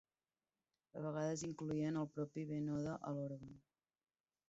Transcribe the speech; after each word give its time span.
A 1.01 1.03
vegades 1.03 1.45
incloïen 1.49 2.01
el 2.05 2.09
propi 2.17 2.49
Venhoda 2.55 2.99
a 3.13 3.17
l'òrgan. 3.19 3.57